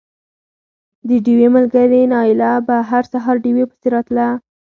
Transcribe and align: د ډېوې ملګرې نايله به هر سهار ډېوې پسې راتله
د 1.07 1.09
ډېوې 1.25 1.47
ملګرې 1.55 2.01
نايله 2.13 2.51
به 2.67 2.77
هر 2.89 3.03
سهار 3.11 3.35
ډېوې 3.45 3.63
پسې 3.69 3.87
راتله 3.93 4.27